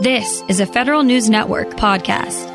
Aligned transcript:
This 0.00 0.44
is 0.46 0.60
a 0.60 0.66
Federal 0.66 1.02
News 1.02 1.28
Network 1.28 1.70
podcast. 1.70 2.46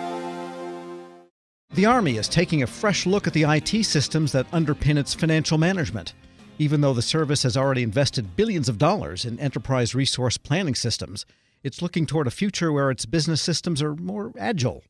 The 1.73 1.85
Army 1.85 2.15
is 2.15 2.29
taking 2.29 2.63
a 2.63 2.67
fresh 2.67 3.05
look 3.05 3.27
at 3.27 3.33
the 3.33 3.43
IT 3.43 3.83
systems 3.83 4.31
that 4.31 4.49
underpin 4.51 4.97
its 4.97 5.13
financial 5.13 5.57
management. 5.57 6.13
Even 6.57 6.79
though 6.79 6.93
the 6.93 7.01
service 7.01 7.43
has 7.43 7.57
already 7.57 7.83
invested 7.83 8.37
billions 8.37 8.69
of 8.69 8.77
dollars 8.77 9.25
in 9.25 9.37
enterprise 9.41 9.93
resource 9.93 10.37
planning 10.37 10.73
systems, 10.73 11.25
it's 11.63 11.81
looking 11.81 12.05
toward 12.05 12.27
a 12.27 12.31
future 12.31 12.71
where 12.71 12.89
its 12.89 13.05
business 13.05 13.41
systems 13.41 13.81
are 13.81 13.97
more 13.97 14.31
agile. 14.39 14.81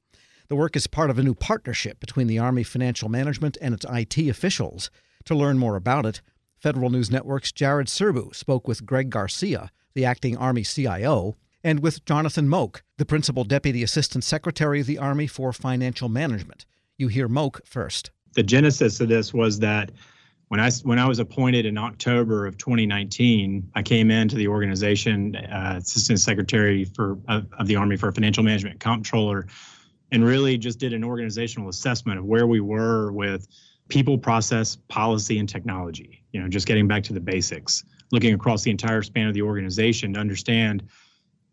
The 0.48 0.56
work 0.56 0.76
is 0.76 0.86
part 0.86 1.10
of 1.10 1.18
a 1.18 1.24
new 1.24 1.34
partnership 1.34 2.00
between 2.00 2.28
the 2.28 2.38
Army 2.38 2.62
Financial 2.62 3.10
Management 3.10 3.58
and 3.62 3.74
its 3.74 3.86
IT 3.90 4.30
officials. 4.30 4.92
To 5.26 5.34
learn 5.34 5.58
more 5.58 5.76
about 5.76 6.06
it, 6.06 6.22
Federal 6.60 6.92
News 6.92 7.10
Network's 7.10 7.52
Jared 7.52 7.88
Serbu 7.88 8.36
spoke 8.36 8.68
with 8.68 8.86
Greg 8.86 9.10
Garcia, 9.10 9.72
the 9.96 10.06
acting 10.06 10.38
Army 10.38 10.62
CIO, 10.62 11.36
and 11.64 11.80
with 11.80 12.06
Jonathan 12.06 12.50
Moak, 12.50 12.84
the 12.98 13.06
Principal 13.06 13.44
Deputy 13.44 13.84
Assistant 13.84 14.24
Secretary 14.24 14.82
of 14.82 14.88
the 14.88 14.98
Army 14.98 15.28
for 15.28 15.54
Financial 15.54 16.10
Management. 16.10 16.66
You 16.98 17.08
hear 17.08 17.28
Moak 17.28 17.62
first. 17.66 18.12
The 18.36 18.44
genesis 18.44 19.00
of 19.00 19.10
this 19.10 19.34
was 19.34 19.60
that 19.60 19.92
when 20.50 20.60
I 20.60 20.70
when 20.84 21.00
I 21.00 21.08
was 21.08 21.20
appointed 21.20 21.66
in 21.66 21.78
October 21.78 22.46
of 22.46 22.58
2019, 22.58 23.72
I 23.76 23.82
came 23.82 24.12
into 24.12 24.36
the 24.36 24.48
organization, 24.48 25.36
uh, 25.36 25.80
Assistant 25.82 26.20
Secretary 26.20 26.86
for 26.86 27.18
of, 27.28 27.48
of 27.58 27.68
the 27.68 27.76
Army 27.76 27.96
for 27.96 28.12
Financial 28.12 28.44
Management, 28.44 28.80
Comptroller, 28.80 29.48
and 30.12 30.24
really 30.24 30.58
just 30.58 30.80
did 30.80 30.94
an 30.94 31.04
organizational 31.04 31.70
assessment 31.70 32.20
of 32.20 32.26
where 32.26 32.46
we 32.46 32.60
were 32.60 33.12
with 33.12 33.48
people, 33.88 34.18
process, 34.18 34.78
policy, 34.90 35.40
and 35.40 35.50
technology. 35.50 36.24
You 36.34 36.42
know, 36.42 36.48
just 36.48 36.68
getting 36.68 36.88
back 36.88 37.04
to 37.04 37.14
the 37.14 37.20
basics, 37.20 37.84
looking 38.12 38.34
across 38.34 38.64
the 38.64 38.72
entire 38.72 39.02
span 39.02 39.28
of 39.28 39.34
the 39.34 39.42
organization 39.42 40.14
to 40.14 40.20
understand 40.20 40.84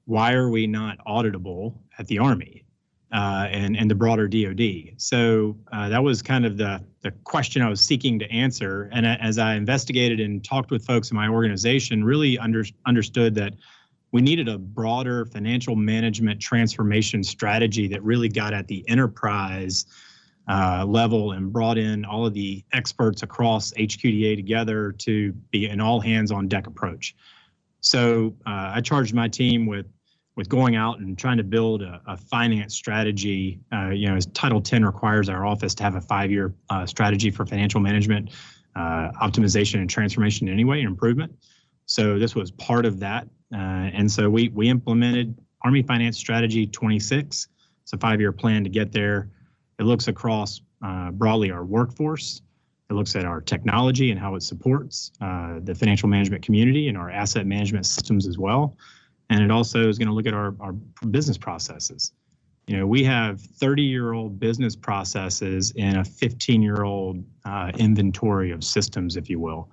why 0.04 0.32
are 0.32 0.50
we 0.50 0.66
not 0.66 0.98
auditable 1.06 1.74
at 1.98 2.06
the 2.06 2.18
Army 2.18 2.64
uh, 3.12 3.48
and 3.50 3.76
and 3.76 3.90
the 3.90 3.94
broader 3.94 4.28
DoD? 4.28 4.94
So 4.96 5.56
uh, 5.72 5.88
that 5.88 6.02
was 6.02 6.22
kind 6.22 6.44
of 6.44 6.56
the 6.56 6.82
the 7.02 7.10
question 7.24 7.62
I 7.62 7.68
was 7.68 7.80
seeking 7.80 8.18
to 8.18 8.30
answer. 8.30 8.90
And 8.92 9.06
as 9.06 9.38
I 9.38 9.54
investigated 9.54 10.20
and 10.20 10.44
talked 10.44 10.70
with 10.70 10.84
folks 10.84 11.10
in 11.10 11.16
my 11.16 11.28
organization, 11.28 12.04
really 12.04 12.38
under, 12.38 12.64
understood 12.86 13.34
that 13.36 13.54
we 14.12 14.20
needed 14.20 14.48
a 14.48 14.58
broader 14.58 15.24
financial 15.24 15.76
management 15.76 16.40
transformation 16.40 17.24
strategy 17.24 17.88
that 17.88 18.02
really 18.02 18.28
got 18.28 18.52
at 18.52 18.68
the 18.68 18.86
enterprise. 18.88 19.86
Uh, 20.48 20.84
level 20.84 21.30
and 21.32 21.52
brought 21.52 21.78
in 21.78 22.04
all 22.04 22.26
of 22.26 22.34
the 22.34 22.64
experts 22.72 23.22
across 23.22 23.72
HQDA 23.74 24.34
together 24.34 24.90
to 24.90 25.32
be 25.52 25.66
an 25.66 25.80
all 25.80 26.00
hands 26.00 26.32
on 26.32 26.48
deck 26.48 26.66
approach. 26.66 27.14
So 27.80 28.34
uh, 28.46 28.72
I 28.74 28.80
charged 28.80 29.14
my 29.14 29.28
team 29.28 29.66
with 29.66 29.86
with 30.40 30.48
going 30.48 30.74
out 30.74 31.00
and 31.00 31.18
trying 31.18 31.36
to 31.36 31.44
build 31.44 31.82
a, 31.82 32.00
a 32.06 32.16
finance 32.16 32.74
strategy. 32.74 33.60
Uh, 33.74 33.90
you 33.90 34.08
know, 34.08 34.16
as 34.16 34.24
Title 34.28 34.58
10 34.58 34.82
requires 34.86 35.28
our 35.28 35.44
office 35.44 35.74
to 35.74 35.82
have 35.82 35.96
a 35.96 36.00
five-year 36.00 36.54
uh, 36.70 36.86
strategy 36.86 37.30
for 37.30 37.44
financial 37.44 37.78
management, 37.78 38.30
uh, 38.74 39.10
optimization, 39.20 39.80
and 39.80 39.90
transformation 39.90 40.48
anyway, 40.48 40.78
and 40.78 40.88
improvement. 40.88 41.30
So 41.84 42.18
this 42.18 42.34
was 42.34 42.52
part 42.52 42.86
of 42.86 43.00
that, 43.00 43.28
uh, 43.52 43.58
and 43.92 44.10
so 44.10 44.30
we 44.30 44.48
we 44.48 44.70
implemented 44.70 45.38
Army 45.62 45.82
Finance 45.82 46.16
Strategy 46.16 46.66
26. 46.66 47.48
It's 47.82 47.92
a 47.92 47.98
five-year 47.98 48.32
plan 48.32 48.64
to 48.64 48.70
get 48.70 48.92
there. 48.92 49.28
It 49.78 49.82
looks 49.82 50.08
across 50.08 50.62
uh, 50.82 51.10
broadly 51.10 51.50
our 51.50 51.66
workforce. 51.66 52.40
It 52.88 52.94
looks 52.94 53.14
at 53.14 53.26
our 53.26 53.42
technology 53.42 54.10
and 54.10 54.18
how 54.18 54.36
it 54.36 54.42
supports 54.42 55.12
uh, 55.20 55.60
the 55.64 55.74
financial 55.74 56.08
management 56.08 56.42
community 56.42 56.88
and 56.88 56.96
our 56.96 57.10
asset 57.10 57.46
management 57.46 57.84
systems 57.84 58.26
as 58.26 58.38
well 58.38 58.78
and 59.30 59.42
it 59.42 59.50
also 59.50 59.88
is 59.88 59.96
going 59.96 60.08
to 60.08 60.14
look 60.14 60.26
at 60.26 60.34
our, 60.34 60.54
our 60.60 60.72
business 60.72 61.38
processes. 61.38 62.12
You 62.66 62.76
know, 62.76 62.86
we 62.86 63.02
have 63.04 63.40
30 63.40 63.82
year 63.82 64.12
old 64.12 64.38
business 64.38 64.76
processes 64.76 65.72
in 65.76 65.96
a 65.96 66.04
15 66.04 66.62
year 66.62 66.82
old 66.82 67.24
uh, 67.44 67.72
inventory 67.78 68.50
of 68.50 68.62
systems, 68.62 69.16
if 69.16 69.30
you 69.30 69.40
will. 69.40 69.70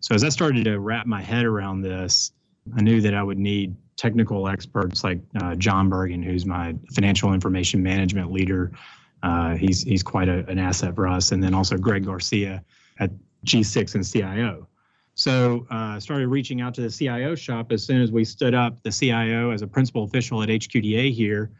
So 0.00 0.14
as 0.14 0.22
I 0.22 0.28
started 0.28 0.64
to 0.64 0.78
wrap 0.78 1.06
my 1.06 1.20
head 1.20 1.44
around 1.44 1.82
this, 1.82 2.32
I 2.76 2.82
knew 2.82 3.00
that 3.00 3.14
I 3.14 3.22
would 3.22 3.38
need 3.38 3.74
technical 3.96 4.48
experts 4.48 5.02
like 5.02 5.18
uh, 5.42 5.54
John 5.56 5.90
Bergen, 5.90 6.22
who's 6.22 6.46
my 6.46 6.74
financial 6.94 7.34
information 7.34 7.82
management 7.82 8.30
leader. 8.32 8.72
Uh, 9.22 9.56
he's 9.56 9.82
he's 9.82 10.02
quite 10.02 10.28
a, 10.28 10.46
an 10.48 10.58
asset 10.58 10.94
for 10.94 11.06
us, 11.06 11.32
and 11.32 11.42
then 11.42 11.52
also 11.52 11.76
Greg 11.76 12.06
Garcia 12.06 12.64
at 12.98 13.10
G6 13.44 13.94
and 13.94 14.10
CIO. 14.10 14.66
So 15.20 15.66
I 15.68 15.96
uh, 15.96 16.00
started 16.00 16.28
reaching 16.28 16.62
out 16.62 16.72
to 16.76 16.80
the 16.80 16.88
CIO 16.88 17.34
shop 17.34 17.72
as 17.72 17.84
soon 17.84 18.00
as 18.00 18.10
we 18.10 18.24
stood 18.24 18.54
up 18.54 18.82
the 18.82 18.90
CIO 18.90 19.50
as 19.50 19.60
a 19.60 19.66
principal 19.66 20.04
official 20.04 20.42
at 20.42 20.48
HQDA 20.48 21.12
here. 21.12 21.50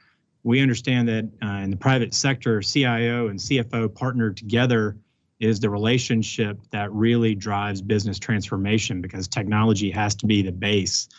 We 0.45 0.63
understand 0.63 1.09
that 1.09 1.29
uh, 1.43 1.47
in 1.59 1.71
the 1.71 1.77
private 1.77 2.15
sector, 2.15 2.63
CIO 2.63 3.29
and 3.29 3.39
CFO 3.39 3.95
partnered 3.95 4.39
together 4.39 4.97
is 5.41 5.61
the 5.61 5.69
relationship 5.69 6.59
that 6.71 6.91
really 6.91 7.35
drives 7.35 7.83
business 7.83 8.19
transformation 8.19 9.03
because 9.03 9.29
technology 9.29 9.91
has 9.91 10.15
to 10.15 10.27
be 10.27 10.41
the 10.41 10.53
base 10.53 11.11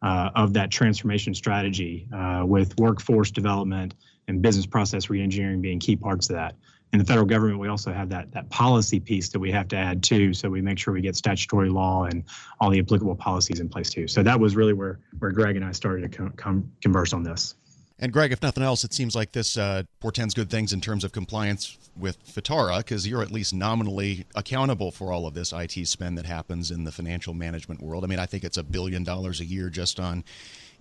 uh, 0.00 0.30
of 0.36 0.52
that 0.52 0.70
transformation 0.70 1.34
strategy 1.34 2.06
uh, 2.14 2.44
with 2.46 2.78
workforce 2.78 3.32
development 3.32 3.94
and 4.28 4.40
business 4.40 4.66
process 4.66 5.06
reengineering 5.06 5.60
being 5.60 5.80
key 5.80 5.96
parts 5.96 6.30
of 6.30 6.36
that 6.36 6.54
in 6.92 6.98
the 6.98 7.04
federal 7.04 7.26
government, 7.26 7.58
we 7.58 7.68
also 7.68 7.92
have 7.92 8.08
that 8.08 8.32
that 8.32 8.48
policy 8.50 8.98
piece 8.98 9.28
that 9.28 9.38
we 9.38 9.50
have 9.50 9.68
to 9.68 9.76
add 9.76 10.02
too. 10.02 10.32
So 10.32 10.48
we 10.48 10.62
make 10.62 10.78
sure 10.78 10.94
we 10.94 11.00
get 11.00 11.16
statutory 11.16 11.68
law 11.68 12.04
and 12.04 12.24
all 12.60 12.70
the 12.70 12.78
applicable 12.78 13.16
policies 13.16 13.60
in 13.60 13.68
place 13.68 13.90
too. 13.90 14.08
So 14.08 14.22
that 14.22 14.38
was 14.40 14.56
really 14.56 14.72
where 14.72 14.98
where 15.18 15.30
Greg 15.30 15.56
and 15.56 15.64
I 15.64 15.72
started 15.72 16.10
to 16.10 16.16
com- 16.16 16.32
com- 16.32 16.72
converse 16.80 17.12
on 17.12 17.22
this. 17.22 17.54
And 18.00 18.12
Greg, 18.12 18.30
if 18.30 18.40
nothing 18.42 18.62
else, 18.62 18.84
it 18.84 18.94
seems 18.94 19.16
like 19.16 19.32
this 19.32 19.58
uh, 19.58 19.82
portends 19.98 20.32
good 20.32 20.50
things 20.50 20.72
in 20.72 20.80
terms 20.80 21.02
of 21.02 21.10
compliance 21.10 21.76
with 21.96 22.24
FITARA 22.24 22.78
because 22.78 23.08
you're 23.08 23.22
at 23.22 23.32
least 23.32 23.52
nominally 23.52 24.24
accountable 24.36 24.92
for 24.92 25.12
all 25.12 25.26
of 25.26 25.34
this 25.34 25.52
IT 25.52 25.86
spend 25.88 26.16
that 26.16 26.26
happens 26.26 26.70
in 26.70 26.84
the 26.84 26.92
financial 26.92 27.34
management 27.34 27.82
world. 27.82 28.04
I 28.04 28.06
mean, 28.06 28.20
I 28.20 28.26
think 28.26 28.44
it's 28.44 28.56
a 28.56 28.62
billion 28.62 29.02
dollars 29.02 29.40
a 29.40 29.44
year 29.44 29.68
just 29.68 29.98
on 29.98 30.22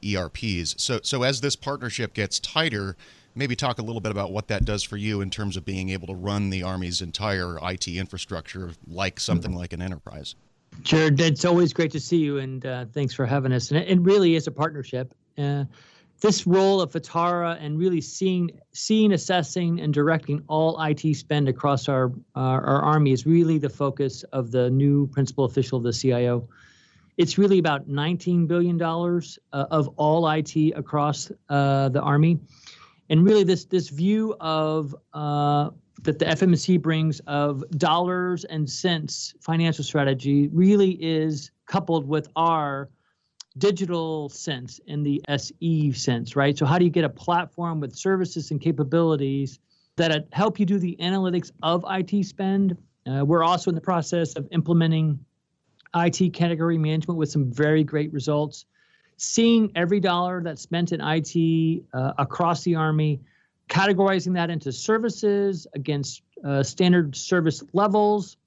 ERPs. 0.06 0.76
So, 0.78 1.00
so 1.02 1.24
as 1.24 1.42
this 1.42 1.56
partnership 1.56 2.14
gets 2.14 2.40
tighter, 2.40 2.96
maybe 3.34 3.56
talk 3.56 3.80
a 3.80 3.82
little 3.82 4.02
bit 4.02 4.12
about 4.12 4.32
what 4.32 4.48
that 4.50 4.64
does 4.64 4.84
for 4.84 4.98
you 4.98 5.22
in 5.22 5.32
terms 5.32 5.58
of 5.58 5.66
being 5.66 5.90
able 5.90 6.08
to 6.08 6.16
run 6.16 6.52
the 6.52 6.62
Army's 6.62 7.02
entire 7.02 7.58
IT 7.64 7.88
infrastructure 7.88 8.72
like 8.88 9.20
something 9.20 9.56
like 9.56 9.74
an 9.74 9.82
enterprise. 9.82 10.36
Jared, 10.84 11.20
it's 11.20 11.46
always 11.46 11.74
great 11.74 11.92
to 11.92 12.00
see 12.00 12.18
you, 12.18 12.38
and 12.38 12.64
uh, 12.66 12.86
thanks 12.94 13.14
for 13.14 13.26
having 13.26 13.52
us. 13.52 13.72
And 13.72 13.80
it, 13.80 13.90
it 13.90 14.00
really 14.02 14.36
is 14.36 14.46
a 14.46 14.52
partnership. 14.52 15.14
Uh, 15.38 15.64
this 16.22 16.48
role 16.48 16.82
of 16.82 16.92
FITARA 16.92 17.58
and 17.62 17.78
really 17.78 18.02
seeing, 18.02 18.50
seeing, 18.74 19.14
assessing, 19.14 19.80
and 19.80 19.94
directing 19.94 20.42
all 20.48 20.82
IT 20.82 21.16
spend 21.16 21.48
across 21.48 21.88
our, 21.88 22.12
our, 22.36 22.62
our 22.64 22.82
Army 22.82 23.12
is 23.12 23.26
really 23.26 23.58
the 23.58 23.70
focus 23.70 24.24
of 24.34 24.52
the 24.52 24.70
new 24.72 25.08
principal 25.08 25.46
official 25.46 25.78
of 25.78 25.84
the 25.84 25.94
CIO. 25.94 26.48
It's 27.18 27.38
really 27.38 27.60
about 27.60 27.88
$19 27.88 28.48
billion 28.48 28.82
uh, 28.82 29.22
of 29.72 29.88
all 29.98 30.30
IT 30.30 30.56
across 30.76 31.32
uh, 31.50 31.90
the 31.90 32.02
Army 32.02 32.40
and 33.10 33.24
really 33.24 33.44
this 33.44 33.66
this 33.66 33.90
view 33.90 34.36
of 34.40 34.96
uh, 35.14 35.70
that 36.04 36.20
the 36.20 36.26
FMC 36.26 36.82
brings 36.82 37.20
of 37.22 37.64
dollars 37.72 38.44
and 38.46 38.70
cents 38.70 39.34
financial 39.42 39.84
strategy 39.84 40.48
really 40.50 40.92
is 41.02 41.52
coupled 41.66 42.08
with 42.08 42.28
our 42.36 42.90
digital 43.58 44.30
sense 44.30 44.80
in 44.88 45.04
the 45.04 45.22
SE 45.28 45.92
sense, 45.94 46.36
right? 46.36 46.58
So 46.58 46.66
how 46.66 46.78
do 46.78 46.86
you 46.86 46.92
get 46.92 47.04
a 47.04 47.10
platform 47.10 47.80
with 47.80 47.96
services 47.96 48.52
and 48.52 48.62
capabilities 48.62 49.60
that 49.96 50.28
help 50.32 50.60
you 50.60 50.66
do 50.66 50.78
the 50.78 50.98
analytics 51.00 51.52
of 51.64 51.86
IT 51.90 52.26
spend? 52.26 52.78
Uh, 53.06 53.24
we're 53.26 53.44
also 53.44 53.72
in 53.72 53.76
the 53.76 53.82
process 53.82 54.36
of 54.36 54.48
implementing 54.52 55.20
IT 55.96 56.34
category 56.34 56.78
management 56.78 57.18
with 57.18 57.30
some 57.30 57.52
very 57.52 57.84
great 57.84 58.12
results 58.14 58.66
seeing 59.18 59.72
every 59.76 60.00
dollar 60.00 60.42
that's 60.42 60.62
spent 60.62 60.92
in 60.92 61.02
IT 61.02 61.84
uh, 61.94 62.14
across 62.18 62.64
the 62.64 62.76
Army, 62.76 63.20
categorizing 63.68 64.34
that 64.34 64.50
into 64.50 64.72
services 64.72 65.68
against 65.74 66.22
uh, 66.46 66.64
standard 66.64 67.16
service 67.16 67.64
levels, 67.74 68.38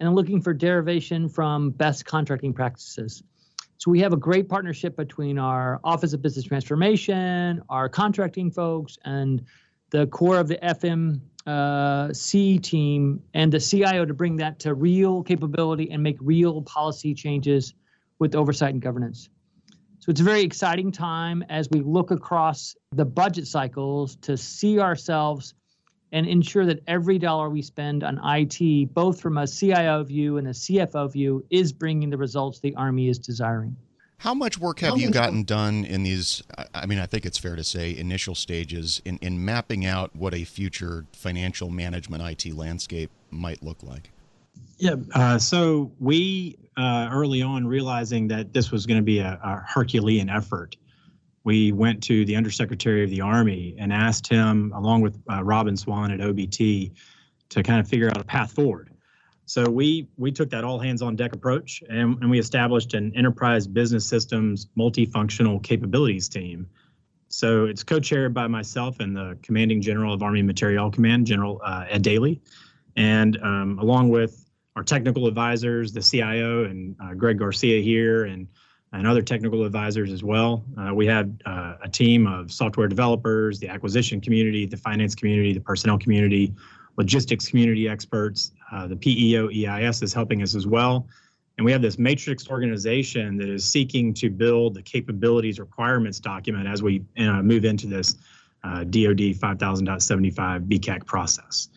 and 0.00 0.14
looking 0.14 0.42
for 0.42 0.52
derivation 0.52 1.28
from 1.28 1.70
best 1.70 2.04
contracting 2.04 2.52
practices. 2.52 3.22
So 3.78 3.90
we 3.90 4.00
have 4.00 4.12
a 4.12 4.16
great 4.16 4.48
partnership 4.48 4.96
between 4.96 5.38
our 5.38 5.80
Office 5.84 6.12
of 6.12 6.22
Business 6.22 6.46
Transformation, 6.46 7.62
our 7.68 7.88
contracting 7.88 8.50
folks, 8.50 8.96
and 9.04 9.44
the 9.90 10.06
core 10.06 10.38
of 10.38 10.48
the 10.48 10.56
FMC 10.56 11.20
uh, 11.46 12.60
team 12.62 13.22
and 13.34 13.52
the 13.52 13.60
CIO 13.60 14.04
to 14.06 14.14
bring 14.14 14.36
that 14.36 14.58
to 14.60 14.74
real 14.74 15.22
capability 15.22 15.90
and 15.90 16.02
make 16.02 16.16
real 16.20 16.62
policy 16.62 17.14
changes 17.14 17.74
with 18.18 18.34
oversight 18.34 18.72
and 18.72 18.80
governance. 18.80 19.28
So 19.98 20.10
it's 20.10 20.20
a 20.20 20.24
very 20.24 20.42
exciting 20.42 20.90
time 20.90 21.44
as 21.48 21.68
we 21.70 21.80
look 21.80 22.10
across 22.10 22.76
the 22.92 23.04
budget 23.04 23.46
cycles 23.46 24.16
to 24.22 24.36
see 24.36 24.80
ourselves 24.80 25.54
and 26.12 26.26
ensure 26.26 26.66
that 26.66 26.82
every 26.86 27.18
dollar 27.18 27.50
we 27.50 27.62
spend 27.62 28.04
on 28.04 28.20
IT, 28.24 28.94
both 28.94 29.20
from 29.20 29.38
a 29.38 29.46
CIO 29.46 30.04
view 30.04 30.38
and 30.38 30.48
a 30.48 30.52
CFO 30.52 31.12
view, 31.12 31.44
is 31.50 31.72
bringing 31.72 32.10
the 32.10 32.16
results 32.16 32.60
the 32.60 32.74
Army 32.76 33.08
is 33.08 33.18
desiring. 33.18 33.76
How 34.18 34.32
much 34.32 34.58
work 34.58 34.80
have 34.80 34.96
you 34.98 35.10
gotten 35.10 35.42
done 35.42 35.84
in 35.84 36.02
these? 36.02 36.42
I 36.74 36.86
mean, 36.86 36.98
I 36.98 37.06
think 37.06 37.26
it's 37.26 37.36
fair 37.36 37.54
to 37.54 37.64
say 37.64 37.94
initial 37.94 38.34
stages 38.34 39.02
in, 39.04 39.18
in 39.18 39.44
mapping 39.44 39.84
out 39.84 40.14
what 40.16 40.32
a 40.32 40.44
future 40.44 41.04
financial 41.12 41.70
management 41.70 42.22
IT 42.22 42.54
landscape 42.54 43.10
might 43.30 43.62
look 43.62 43.82
like. 43.82 44.10
Yeah. 44.78 44.94
Uh, 45.14 45.38
so 45.38 45.92
we 46.00 46.56
uh, 46.76 47.08
early 47.12 47.42
on 47.42 47.66
realizing 47.66 48.28
that 48.28 48.52
this 48.52 48.70
was 48.70 48.86
going 48.86 48.98
to 48.98 49.04
be 49.04 49.18
a, 49.18 49.38
a, 49.42 49.62
Herculean 49.66 50.28
effort. 50.28 50.76
We 51.46 51.70
went 51.70 52.02
to 52.02 52.24
the 52.24 52.34
Undersecretary 52.34 53.04
of 53.04 53.10
the 53.10 53.20
Army 53.20 53.76
and 53.78 53.92
asked 53.92 54.26
him, 54.26 54.72
along 54.74 55.02
with 55.02 55.16
uh, 55.30 55.44
Robin 55.44 55.76
Swan 55.76 56.10
at 56.10 56.18
OBT, 56.18 56.90
to 57.50 57.62
kind 57.62 57.78
of 57.78 57.86
figure 57.86 58.08
out 58.08 58.20
a 58.20 58.24
path 58.24 58.50
forward. 58.50 58.90
So 59.44 59.70
we 59.70 60.08
we 60.16 60.32
took 60.32 60.50
that 60.50 60.64
all 60.64 60.80
hands 60.80 61.02
on 61.02 61.14
deck 61.14 61.36
approach 61.36 61.84
and, 61.88 62.20
and 62.20 62.28
we 62.28 62.40
established 62.40 62.94
an 62.94 63.12
enterprise 63.14 63.68
business 63.68 64.04
systems 64.04 64.66
multifunctional 64.76 65.62
capabilities 65.62 66.28
team. 66.28 66.68
So 67.28 67.66
it's 67.66 67.84
co-chaired 67.84 68.34
by 68.34 68.48
myself 68.48 68.98
and 68.98 69.16
the 69.16 69.38
commanding 69.42 69.80
general 69.80 70.12
of 70.12 70.24
Army 70.24 70.42
Materiel 70.42 70.90
Command, 70.90 71.28
General 71.28 71.60
uh, 71.64 71.84
Ed 71.88 72.02
Daly, 72.02 72.42
and 72.96 73.40
um, 73.40 73.78
along 73.78 74.08
with 74.08 74.50
our 74.74 74.82
technical 74.82 75.28
advisors, 75.28 75.92
the 75.92 76.02
CIO 76.02 76.64
and 76.64 76.96
uh, 77.00 77.14
Greg 77.14 77.38
Garcia 77.38 77.80
here, 77.80 78.24
and 78.24 78.48
and 78.98 79.06
other 79.06 79.22
technical 79.22 79.64
advisors 79.64 80.10
as 80.10 80.24
well. 80.24 80.64
Uh, 80.78 80.94
we 80.94 81.06
had 81.06 81.42
uh, 81.46 81.74
a 81.82 81.88
team 81.88 82.26
of 82.26 82.50
software 82.50 82.88
developers, 82.88 83.58
the 83.58 83.68
acquisition 83.68 84.20
community, 84.20 84.66
the 84.66 84.76
finance 84.76 85.14
community, 85.14 85.52
the 85.52 85.60
personnel 85.60 85.98
community, 85.98 86.54
logistics 86.96 87.48
community 87.48 87.88
experts. 87.88 88.52
Uh, 88.72 88.86
the 88.86 88.96
PEO 88.96 89.48
EIS 89.50 90.02
is 90.02 90.12
helping 90.12 90.42
us 90.42 90.54
as 90.54 90.66
well. 90.66 91.06
And 91.58 91.64
we 91.64 91.72
have 91.72 91.82
this 91.82 91.98
matrix 91.98 92.48
organization 92.48 93.36
that 93.38 93.48
is 93.48 93.64
seeking 93.64 94.12
to 94.14 94.30
build 94.30 94.74
the 94.74 94.82
capabilities 94.82 95.58
requirements 95.58 96.20
document 96.20 96.66
as 96.66 96.82
we 96.82 97.02
uh, 97.18 97.42
move 97.42 97.64
into 97.64 97.86
this 97.86 98.16
uh, 98.64 98.84
DoD 98.84 99.36
5000.75 99.36 100.68
BCAC 100.68 101.06
process. 101.06 101.68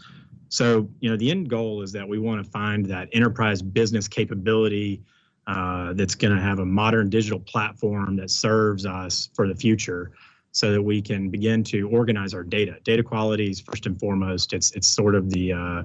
So, 0.49 0.89
you 0.99 1.09
know, 1.09 1.15
the 1.15 1.29
end 1.29 1.49
goal 1.49 1.81
is 1.81 1.91
that 1.91 2.07
we 2.07 2.17
want 2.17 2.43
to 2.43 2.49
find 2.49 2.85
that 2.87 3.07
enterprise 3.13 3.61
business 3.61 4.07
capability 4.07 5.01
uh, 5.49 5.93
that's 5.93 6.13
going 6.13 6.35
to 6.35 6.39
have 6.39 6.59
a 6.59 6.65
modern 6.65 7.09
digital 7.09 7.39
platform 7.39 8.15
that 8.15 8.29
serves 8.29 8.85
us 8.85 9.29
for 9.33 9.47
the 9.47 9.55
future 9.55 10.11
so 10.51 10.71
that 10.71 10.81
we 10.81 11.01
can 11.01 11.29
begin 11.29 11.63
to 11.63 11.89
organize 11.89 12.35
our 12.35 12.43
data. 12.43 12.75
Data 12.83 13.01
quality 13.01 13.49
is 13.49 13.59
first 13.59 13.87
and 13.87 13.99
foremost. 13.99 14.53
It's 14.53 14.71
it's 14.73 14.87
sort 14.87 15.15
of 15.15 15.31
the 15.31 15.53
uh, 15.53 15.83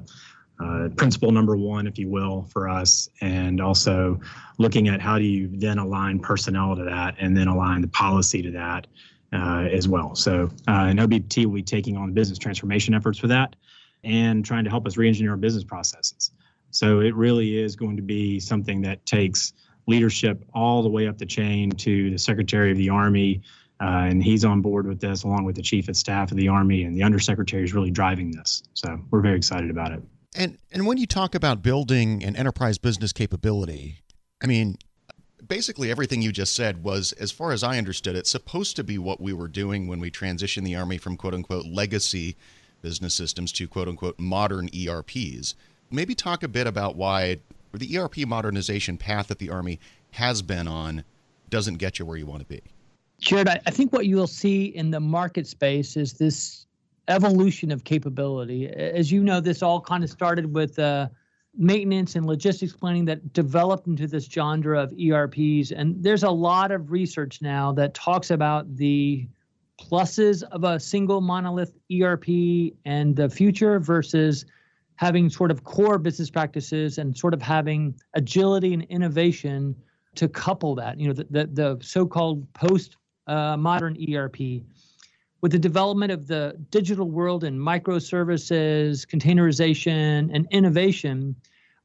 uh, 0.62 0.88
principle 0.96 1.32
number 1.32 1.56
one, 1.56 1.86
if 1.86 1.98
you 1.98 2.10
will, 2.10 2.46
for 2.52 2.68
us, 2.68 3.08
and 3.22 3.58
also 3.58 4.20
looking 4.58 4.88
at 4.88 5.00
how 5.00 5.18
do 5.18 5.24
you 5.24 5.48
then 5.54 5.78
align 5.78 6.18
personnel 6.18 6.76
to 6.76 6.84
that, 6.84 7.14
and 7.18 7.34
then 7.34 7.48
align 7.48 7.80
the 7.80 7.88
policy 7.88 8.42
to 8.42 8.50
that 8.50 8.86
uh, 9.32 9.66
as 9.72 9.88
well. 9.88 10.14
So, 10.14 10.50
uh, 10.68 10.88
and 10.90 11.00
OBT 11.00 11.46
will 11.46 11.54
be 11.54 11.62
taking 11.62 11.96
on 11.96 12.12
business 12.12 12.38
transformation 12.38 12.92
efforts 12.92 13.18
for 13.18 13.28
that, 13.28 13.56
and 14.02 14.44
trying 14.44 14.64
to 14.64 14.70
help 14.70 14.86
us 14.86 14.98
re-engineer 14.98 15.30
our 15.30 15.38
business 15.38 15.64
processes. 15.64 16.32
So 16.74 16.98
it 17.00 17.14
really 17.14 17.56
is 17.56 17.76
going 17.76 17.96
to 17.96 18.02
be 18.02 18.40
something 18.40 18.82
that 18.82 19.06
takes 19.06 19.52
leadership 19.86 20.44
all 20.54 20.82
the 20.82 20.88
way 20.88 21.06
up 21.06 21.18
the 21.18 21.26
chain 21.26 21.70
to 21.70 22.10
the 22.10 22.18
Secretary 22.18 22.72
of 22.72 22.76
the 22.76 22.88
Army, 22.88 23.42
uh, 23.80 24.08
and 24.08 24.22
he's 24.22 24.44
on 24.44 24.60
board 24.60 24.88
with 24.88 25.00
this, 25.00 25.22
along 25.22 25.44
with 25.44 25.54
the 25.54 25.62
chief 25.62 25.88
of 25.88 25.96
staff 25.96 26.32
of 26.32 26.36
the 26.36 26.48
Army, 26.48 26.82
and 26.82 26.96
the 26.96 27.02
undersecretary 27.04 27.62
is 27.62 27.74
really 27.74 27.92
driving 27.92 28.32
this. 28.32 28.64
So 28.74 28.98
we're 29.12 29.20
very 29.20 29.36
excited 29.36 29.70
about 29.70 29.92
it. 29.92 30.02
And 30.34 30.58
and 30.72 30.84
when 30.84 30.96
you 30.96 31.06
talk 31.06 31.36
about 31.36 31.62
building 31.62 32.24
an 32.24 32.34
enterprise 32.34 32.76
business 32.78 33.12
capability, 33.12 34.00
I 34.42 34.48
mean, 34.48 34.76
basically 35.46 35.92
everything 35.92 36.22
you 36.22 36.32
just 36.32 36.56
said 36.56 36.82
was, 36.82 37.12
as 37.12 37.30
far 37.30 37.52
as 37.52 37.62
I 37.62 37.78
understood 37.78 38.16
it, 38.16 38.26
supposed 38.26 38.74
to 38.74 38.82
be 38.82 38.98
what 38.98 39.20
we 39.20 39.32
were 39.32 39.46
doing 39.46 39.86
when 39.86 40.00
we 40.00 40.10
transitioned 40.10 40.64
the 40.64 40.74
Army 40.74 40.98
from 40.98 41.16
quote 41.16 41.34
unquote 41.34 41.66
legacy 41.66 42.36
business 42.82 43.14
systems 43.14 43.52
to 43.52 43.68
quote 43.68 43.86
unquote 43.86 44.18
modern 44.18 44.68
ERPs. 44.74 45.54
Maybe 45.90 46.14
talk 46.14 46.42
a 46.42 46.48
bit 46.48 46.66
about 46.66 46.96
why 46.96 47.38
the 47.72 47.98
ERP 47.98 48.18
modernization 48.26 48.96
path 48.96 49.28
that 49.28 49.38
the 49.38 49.50
Army 49.50 49.80
has 50.12 50.42
been 50.42 50.68
on 50.68 51.04
doesn't 51.50 51.76
get 51.76 51.98
you 51.98 52.06
where 52.06 52.16
you 52.16 52.26
want 52.26 52.40
to 52.40 52.46
be. 52.46 52.62
Jared, 53.20 53.48
I, 53.48 53.70
think 53.70 53.92
what 53.92 54.06
you 54.06 54.16
will 54.16 54.26
see 54.26 54.66
in 54.66 54.90
the 54.90 55.00
market 55.00 55.46
space 55.46 55.96
is 55.96 56.14
this 56.14 56.66
evolution 57.08 57.70
of 57.70 57.84
capability. 57.84 58.68
As 58.68 59.10
you 59.10 59.22
know, 59.22 59.40
this 59.40 59.62
all 59.62 59.80
kind 59.80 60.04
of 60.04 60.10
started 60.10 60.52
with 60.52 60.78
uh, 60.78 61.08
maintenance 61.56 62.16
and 62.16 62.26
logistics 62.26 62.72
planning 62.72 63.04
that 63.06 63.32
developed 63.32 63.86
into 63.86 64.06
this 64.06 64.24
genre 64.26 64.82
of 64.82 64.92
ERPs. 65.00 65.70
And 65.70 66.02
there's 66.02 66.22
a 66.22 66.30
lot 66.30 66.70
of 66.70 66.90
research 66.90 67.40
now 67.40 67.72
that 67.72 67.94
talks 67.94 68.30
about 68.30 68.76
the 68.76 69.26
pluses 69.80 70.42
of 70.44 70.64
a 70.64 70.78
single 70.78 71.20
monolith 71.20 71.72
ERP 71.92 72.28
and 72.84 73.16
the 73.16 73.28
future 73.28 73.78
versus 73.78 74.44
having 74.96 75.28
sort 75.28 75.50
of 75.50 75.64
core 75.64 75.98
business 75.98 76.30
practices 76.30 76.98
and 76.98 77.16
sort 77.16 77.34
of 77.34 77.42
having 77.42 77.94
agility 78.14 78.72
and 78.74 78.84
innovation 78.84 79.74
to 80.14 80.28
couple 80.28 80.74
that. 80.76 80.98
You 80.98 81.08
know, 81.08 81.14
the, 81.14 81.26
the, 81.30 81.46
the 81.46 81.78
so-called 81.80 82.52
post 82.52 82.96
uh, 83.26 83.56
modern 83.56 83.96
ERP. 84.12 84.62
With 85.40 85.52
the 85.52 85.58
development 85.58 86.10
of 86.10 86.26
the 86.26 86.56
digital 86.70 87.10
world 87.10 87.44
and 87.44 87.58
microservices, 87.58 89.06
containerization, 89.06 90.30
and 90.32 90.46
innovation, 90.50 91.36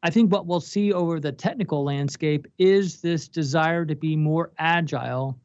I 0.02 0.10
think 0.10 0.32
what 0.32 0.46
we'll 0.46 0.62
see 0.62 0.94
over 0.94 1.20
the 1.20 1.32
technical 1.32 1.84
landscape 1.84 2.48
is 2.58 3.02
this 3.02 3.28
desire 3.28 3.86
to 3.86 3.96
be 3.96 4.16
more 4.16 4.52
agile. 4.58 5.38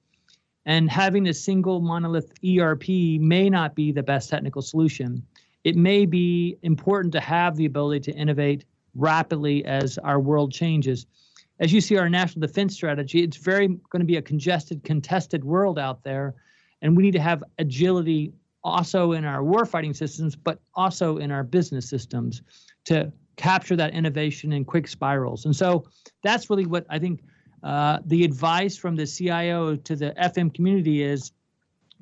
And 0.67 0.89
having 0.89 1.27
a 1.27 1.35
single 1.35 1.81
monolith 1.81 2.33
ERP 2.45 2.89
may 2.89 3.51
not 3.51 3.75
be 3.75 3.91
the 3.91 4.03
best 4.03 4.31
technical 4.31 4.63
solution. 4.63 5.27
It 5.65 5.77
may 5.77 6.07
be 6.07 6.57
important 6.63 7.13
to 7.15 7.21
have 7.21 7.57
the 7.57 7.65
ability 7.65 8.13
to 8.13 8.19
innovate 8.19 8.65
rapidly 8.95 9.65
as 9.65 9.99
our 9.99 10.21
world 10.21 10.53
changes 10.53 11.07
as 11.61 11.73
you 11.73 11.81
see 11.81 11.97
our 11.97 12.09
national 12.09 12.47
defense 12.47 12.75
strategy, 12.75 13.23
it's 13.23 13.37
very 13.37 13.69
going 13.69 14.01
to 14.01 14.05
be 14.05 14.17
a 14.17 14.23
congested, 14.23 14.83
contested 14.83 15.45
world 15.45 15.79
out 15.79 16.03
there. 16.03 16.35
And 16.83 16.97
we 16.97 17.03
need 17.03 17.13
to 17.13 17.21
have 17.21 17.45
agility 17.59 18.33
also 18.63 19.13
in 19.13 19.25
our 19.25 19.43
warfighting 19.43 19.95
systems, 19.95 20.35
but 20.35 20.59
also 20.75 21.19
in 21.19 21.31
our 21.31 21.45
business 21.45 21.89
systems 21.89 22.43
to 22.87 23.13
capture 23.37 23.77
that 23.77 23.95
innovation 23.95 24.53
in 24.53 24.65
quick 24.65 24.89
spirals. 24.89 25.45
And 25.45 25.55
so 25.55 25.85
that's 26.23 26.51
really 26.51 26.67
what 26.67 26.87
I 26.89 26.99
think 26.99 27.23
uh, 27.63 27.99
the 28.05 28.25
advice 28.25 28.77
from 28.77 28.97
the 28.97 29.07
CIO 29.07 29.77
to 29.77 29.97
the 29.97 30.13
FM 30.21 30.53
community 30.53 31.03
is 31.03 31.33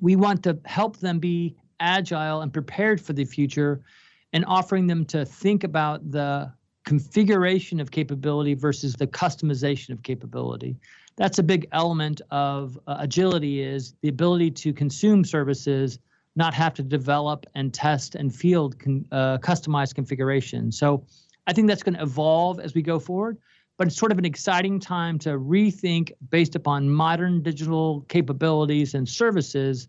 we 0.01 0.17
want 0.17 0.43
to 0.45 0.59
help 0.65 0.97
them 0.97 1.19
be 1.19 1.55
agile 1.83 2.41
and 2.41 2.53
prepared 2.53 3.01
for 3.01 3.13
the 3.13 3.25
future 3.25 3.83
and 4.33 4.45
offering 4.47 4.87
them 4.87 5.05
to 5.07 5.27
think 5.27 5.65
about 5.65 6.11
the 6.11 6.51
configuration 6.85 7.81
of 7.81 7.91
capability 7.91 8.55
versus 8.55 8.95
the 8.95 9.07
customization 9.07 9.91
of 9.91 10.03
capability. 10.03 10.77
That's 11.17 11.39
a 11.39 11.43
big 11.43 11.69
element 11.73 12.23
of 12.31 12.79
uh, 12.87 12.97
agility 13.01 13.63
is 13.63 13.95
the 14.01 14.09
ability 14.09 14.51
to 14.53 14.73
consume 14.73 15.25
services, 15.25 15.99
not 16.37 16.55
have 16.55 16.73
to 16.75 16.83
develop 16.83 17.45
and 17.55 17.75
test 17.75 18.15
and 18.15 18.35
field 18.35 18.79
con, 18.79 19.05
uh, 19.13 19.39
customized 19.39 19.95
configuration. 19.95 20.73
So 20.73 21.05
I 21.47 21.53
think 21.53 21.69
that's 21.69 21.83
going 21.83 21.97
to 21.97 22.03
evolve 22.03 22.61
as 22.61 22.75
we 22.75 22.83
go 22.83 22.99
forward, 22.99 23.37
but 23.77 23.87
it's 23.87 23.97
sort 23.97 24.13
of 24.13 24.19
an 24.19 24.25
exciting 24.25 24.81
time 24.81 25.19
to 25.21 25.31
rethink 25.31 26.13
based 26.31 26.55
upon 26.55 26.89
modern 26.89 27.43
digital 27.43 28.03
capabilities 28.09 28.95
and 28.95 29.07
services 29.07 29.89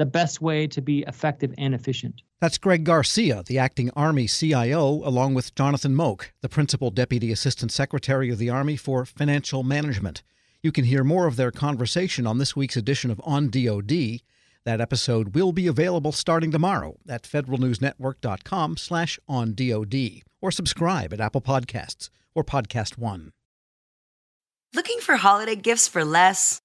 the 0.00 0.06
best 0.06 0.40
way 0.40 0.66
to 0.66 0.80
be 0.80 1.04
effective 1.06 1.52
and 1.58 1.74
efficient. 1.74 2.22
That's 2.40 2.56
Greg 2.56 2.84
Garcia, 2.84 3.42
the 3.46 3.58
acting 3.58 3.90
Army 3.94 4.26
CIO, 4.26 5.02
along 5.04 5.34
with 5.34 5.54
Jonathan 5.54 5.94
Moak, 5.94 6.32
the 6.40 6.48
Principal 6.48 6.90
Deputy 6.90 7.30
Assistant 7.30 7.70
Secretary 7.70 8.30
of 8.30 8.38
the 8.38 8.48
Army 8.48 8.76
for 8.76 9.04
Financial 9.04 9.62
Management. 9.62 10.22
You 10.62 10.72
can 10.72 10.86
hear 10.86 11.04
more 11.04 11.26
of 11.26 11.36
their 11.36 11.50
conversation 11.50 12.26
on 12.26 12.38
this 12.38 12.56
week's 12.56 12.78
edition 12.78 13.10
of 13.10 13.20
On 13.24 13.50
DoD. 13.50 14.20
That 14.64 14.80
episode 14.80 15.34
will 15.34 15.52
be 15.52 15.66
available 15.66 16.12
starting 16.12 16.50
tomorrow 16.50 16.96
at 17.06 17.24
federalnewsnetwork.com 17.24 18.78
slash 18.78 19.18
on 19.28 19.54
DoD 19.54 20.22
or 20.40 20.50
subscribe 20.50 21.12
at 21.12 21.20
Apple 21.20 21.42
Podcasts 21.42 22.08
or 22.34 22.42
Podcast 22.42 22.96
One. 22.96 23.32
Looking 24.74 25.00
for 25.00 25.16
holiday 25.16 25.56
gifts 25.56 25.88
for 25.88 26.06
less? 26.06 26.62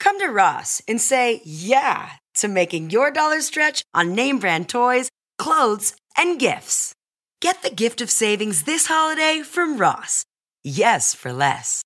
Come 0.00 0.18
to 0.18 0.26
Ross 0.26 0.82
and 0.88 1.00
say 1.00 1.42
yeah 1.44 2.10
to 2.42 2.48
making 2.48 2.90
your 2.90 3.10
dollar 3.10 3.40
stretch 3.40 3.82
on 3.94 4.14
name 4.14 4.38
brand 4.38 4.68
toys, 4.68 5.08
clothes, 5.38 5.94
and 6.16 6.38
gifts. 6.38 6.94
Get 7.40 7.62
the 7.62 7.70
gift 7.70 8.00
of 8.00 8.10
savings 8.10 8.64
this 8.64 8.86
holiday 8.86 9.42
from 9.42 9.78
Ross. 9.78 10.24
Yes, 10.62 11.14
for 11.14 11.32
less. 11.32 11.82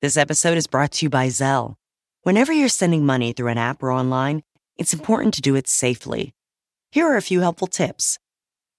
This 0.00 0.16
episode 0.16 0.56
is 0.56 0.66
brought 0.66 0.92
to 0.92 1.06
you 1.06 1.10
by 1.10 1.28
Zelle. 1.28 1.74
Whenever 2.22 2.52
you're 2.52 2.68
sending 2.68 3.04
money 3.04 3.32
through 3.32 3.48
an 3.48 3.58
app 3.58 3.82
or 3.82 3.92
online, 3.92 4.42
it's 4.76 4.94
important 4.94 5.34
to 5.34 5.40
do 5.40 5.54
it 5.56 5.68
safely. 5.68 6.32
Here 6.90 7.06
are 7.06 7.16
a 7.16 7.22
few 7.22 7.40
helpful 7.40 7.68
tips. 7.68 8.18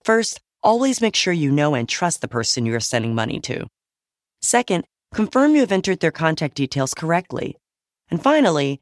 First, 0.04 0.42
always 0.62 1.02
make 1.02 1.16
sure 1.16 1.34
you 1.34 1.52
know 1.52 1.76
and 1.76 1.88
trust 1.88 2.22
the 2.22 2.28
person 2.28 2.66
you're 2.66 2.80
sending 2.80 3.14
money 3.16 3.40
to. 3.42 3.68
Second, 4.42 4.86
confirm 5.14 5.54
you 5.54 5.62
have 5.62 5.72
entered 5.72 6.00
their 6.00 6.12
contact 6.12 6.56
details 6.56 6.94
correctly. 6.94 7.58
And 8.10 8.22
finally, 8.22 8.82